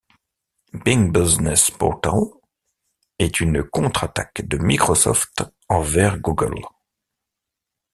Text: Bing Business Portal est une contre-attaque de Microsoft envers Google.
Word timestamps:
Bing 0.73 1.11
Business 1.15 1.69
Portal 1.69 2.23
est 3.19 3.39
une 3.39 3.63
contre-attaque 3.63 4.47
de 4.47 4.57
Microsoft 4.57 5.43
envers 5.69 6.17
Google. 6.17 6.59